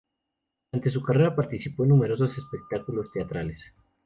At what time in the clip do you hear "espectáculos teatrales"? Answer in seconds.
2.35-3.71